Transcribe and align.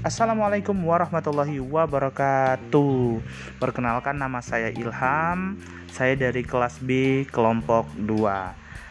Assalamualaikum 0.00 0.72
warahmatullahi 0.88 1.60
wabarakatuh. 1.60 3.20
Perkenalkan 3.60 4.16
nama 4.16 4.40
saya 4.40 4.72
Ilham. 4.72 5.60
Saya 5.92 6.16
dari 6.16 6.40
kelas 6.40 6.80
B 6.80 7.22
kelompok 7.28 7.84
2 8.00 8.08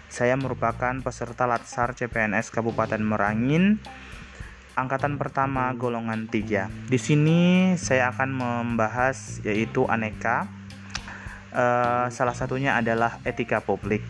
Saya 0.05 0.37
merupakan 0.37 0.93
peserta 1.01 1.49
Latsar 1.49 1.97
CPNS 1.97 2.53
Kabupaten 2.53 3.01
Merangin 3.01 3.81
Angkatan 4.77 5.17
pertama 5.17 5.73
golongan 5.73 6.29
3 6.29 6.91
Di 6.91 6.99
sini 7.01 7.73
saya 7.79 8.13
akan 8.13 8.29
membahas 8.29 9.41
yaitu 9.41 9.89
aneka. 9.89 10.45
Uh, 11.49 12.05
Salah 12.13 12.37
satunya 12.37 12.77
adalah 12.77 13.17
etika 13.25 13.65
publik 13.65 14.05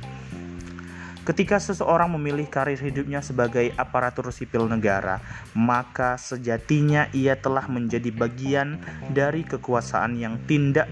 Ketika 1.30 1.62
seseorang 1.62 2.10
memilih 2.18 2.50
karir 2.50 2.82
hidupnya 2.82 3.22
sebagai 3.22 3.70
aparatur 3.78 4.34
sipil 4.34 4.66
negara, 4.66 5.22
maka 5.54 6.18
sejatinya 6.18 7.06
ia 7.14 7.38
telah 7.38 7.70
menjadi 7.70 8.10
bagian 8.10 8.82
dari 9.14 9.46
kekuasaan 9.46 10.18
yang 10.18 10.42
tindak 10.50 10.90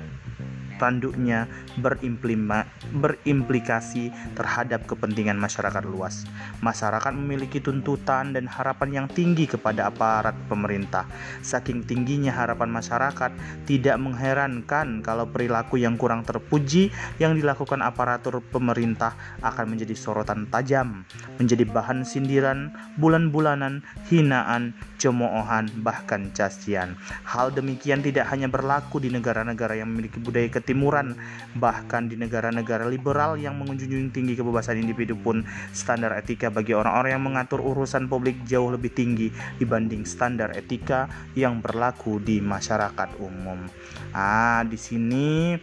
tanduknya 0.77 1.47
berimplikasi 1.77 4.09
terhadap 4.33 4.89
kepentingan 4.89 5.37
masyarakat 5.37 5.85
luas. 5.85 6.25
Masyarakat 6.63 7.13
memiliki 7.13 7.61
tuntutan 7.61 8.33
dan 8.33 8.47
harapan 8.49 9.03
yang 9.03 9.07
tinggi 9.11 9.45
kepada 9.49 9.91
aparat 9.91 10.33
pemerintah. 10.47 11.05
Saking 11.43 11.83
tingginya 11.83 12.31
harapan 12.33 12.71
masyarakat, 12.71 13.31
tidak 13.67 13.97
mengherankan 13.99 15.03
kalau 15.03 15.27
perilaku 15.29 15.77
yang 15.81 15.97
kurang 15.99 16.23
terpuji 16.23 16.91
yang 17.17 17.35
dilakukan 17.35 17.83
aparatur 17.83 18.39
pemerintah 18.39 19.13
akan 19.43 19.75
menjadi 19.75 19.95
sorotan 19.97 20.47
tajam, 20.49 21.03
menjadi 21.41 21.65
bahan 21.67 22.05
sindiran, 22.07 22.71
bulan-bulanan, 22.97 23.83
hinaan, 24.07 24.73
cemoohan, 24.97 25.69
bahkan 25.81 26.29
cacian. 26.33 26.97
Hal 27.25 27.53
demikian 27.53 28.01
tidak 28.01 28.27
hanya 28.31 28.47
berlaku 28.49 28.99
di 29.01 29.09
negara-negara 29.13 29.75
yang 29.77 29.93
memiliki 29.93 30.19
budaya 30.21 30.49
ketimuran, 30.67 31.15
bahkan 31.55 32.11
di 32.11 32.19
negara-negara 32.19 32.91
liberal 32.91 33.39
yang 33.39 33.55
menjunjung 33.55 34.11
tinggi 34.11 34.35
kebebasan 34.35 34.83
individu 34.83 35.15
pun 35.15 35.47
standar 35.71 36.11
etika 36.19 36.51
bagi 36.51 36.75
orang-orang 36.75 37.15
yang 37.15 37.23
mengatur 37.23 37.63
urusan 37.63 38.11
publik 38.11 38.35
jauh 38.43 38.67
lebih 38.67 38.91
tinggi 38.91 39.31
dibanding 39.63 40.03
standar 40.03 40.51
etika 40.51 41.07
yang 41.39 41.63
berlaku 41.63 42.19
di 42.19 42.43
masyarakat 42.43 43.15
umum. 43.23 43.63
Ah, 44.11 44.67
di 44.67 44.75
sini 44.75 45.55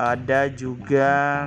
ada 0.00 0.48
juga 0.48 1.44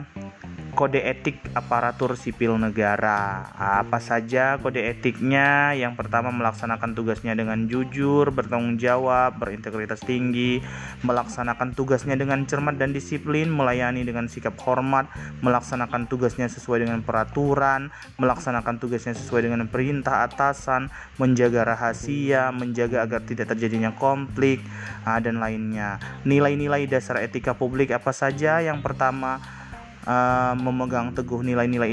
kode 0.81 0.97
etik 0.97 1.37
aparatur 1.53 2.17
sipil 2.17 2.57
negara. 2.57 3.53
Apa 3.53 4.01
saja 4.01 4.57
kode 4.57 4.81
etiknya? 4.81 5.77
Yang 5.77 5.93
pertama 5.93 6.33
melaksanakan 6.33 6.97
tugasnya 6.97 7.37
dengan 7.37 7.69
jujur, 7.69 8.33
bertanggung 8.33 8.81
jawab, 8.81 9.37
berintegritas 9.37 10.01
tinggi, 10.01 10.57
melaksanakan 11.05 11.77
tugasnya 11.77 12.17
dengan 12.17 12.49
cermat 12.49 12.81
dan 12.81 12.97
disiplin, 12.97 13.45
melayani 13.53 14.01
dengan 14.01 14.25
sikap 14.25 14.57
hormat, 14.65 15.05
melaksanakan 15.45 16.09
tugasnya 16.09 16.49
sesuai 16.49 16.89
dengan 16.89 17.05
peraturan, 17.05 17.93
melaksanakan 18.17 18.81
tugasnya 18.81 19.13
sesuai 19.13 19.53
dengan 19.53 19.69
perintah 19.69 20.25
atasan, 20.25 20.89
menjaga 21.21 21.61
rahasia, 21.61 22.49
menjaga 22.49 23.05
agar 23.05 23.21
tidak 23.21 23.53
terjadinya 23.53 23.93
konflik, 23.93 24.65
dan 25.05 25.37
lainnya. 25.37 26.01
Nilai-nilai 26.25 26.89
dasar 26.89 27.21
etika 27.21 27.53
publik 27.53 27.93
apa 27.93 28.09
saja? 28.09 28.57
Yang 28.65 28.81
pertama, 28.81 29.60
uh, 30.05 30.53
memegang 30.57 31.13
teguh 31.13 31.41
nilai-nilai 31.41 31.91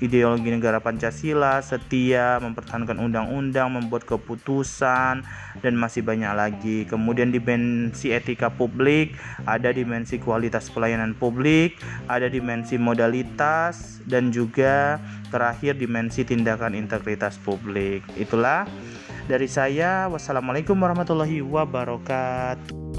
ideologi 0.00 0.48
negara 0.52 0.78
Pancasila, 0.78 1.60
setia, 1.60 2.38
mempertahankan 2.40 3.00
undang-undang, 3.00 3.72
membuat 3.72 4.04
keputusan, 4.04 5.24
dan 5.60 5.74
masih 5.76 6.04
banyak 6.04 6.32
lagi. 6.32 6.78
Kemudian 6.88 7.32
dimensi 7.32 8.12
etika 8.12 8.52
publik, 8.52 9.16
ada 9.48 9.72
dimensi 9.72 10.20
kualitas 10.20 10.68
pelayanan 10.72 11.16
publik, 11.16 11.80
ada 12.08 12.28
dimensi 12.28 12.76
modalitas, 12.76 14.00
dan 14.06 14.34
juga 14.34 14.98
terakhir 15.32 15.78
dimensi 15.78 16.26
tindakan 16.26 16.76
integritas 16.76 17.38
publik. 17.40 18.04
Itulah 18.18 18.68
dari 19.26 19.46
saya. 19.46 20.10
Wassalamualaikum 20.10 20.74
warahmatullahi 20.76 21.40
wabarakatuh. 21.40 22.91